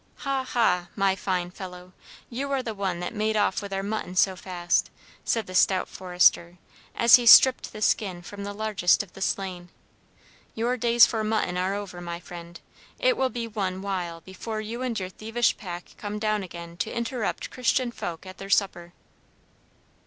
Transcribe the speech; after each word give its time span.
"Ha! 0.25 0.43
ha! 0.43 0.87
my 0.95 1.15
fine 1.15 1.51
fellow, 1.51 1.93
you 2.27 2.49
are 2.51 2.63
the 2.63 2.73
one 2.73 2.99
that 3.01 3.13
made 3.13 3.37
off 3.37 3.61
with 3.61 3.71
our 3.71 3.83
mutton 3.83 4.15
so 4.15 4.35
fast," 4.35 4.89
said 5.23 5.45
the 5.45 5.53
stout 5.53 5.87
forester, 5.87 6.57
as 6.95 7.17
he 7.17 7.27
stripped 7.27 7.71
the 7.71 7.83
skin 7.83 8.23
from 8.23 8.43
the 8.43 8.51
largest 8.51 9.03
of 9.03 9.13
the 9.13 9.21
slain. 9.21 9.69
"Your 10.55 10.75
days 10.75 11.05
for 11.05 11.23
mutton 11.23 11.55
are 11.55 11.75
over, 11.75 12.01
my 12.01 12.19
friend. 12.19 12.59
It 12.97 13.15
will 13.15 13.29
be 13.29 13.45
one 13.47 13.83
while 13.83 14.21
before 14.21 14.59
you 14.59 14.81
and 14.81 14.99
your 14.99 15.09
thievish 15.09 15.55
pack 15.55 15.91
come 15.97 16.17
down 16.17 16.41
again 16.41 16.77
to 16.77 16.91
interrupt 16.91 17.51
Christian 17.51 17.91
folk 17.91 18.25
at 18.25 18.39
their 18.39 18.49
supper!" 18.49 18.93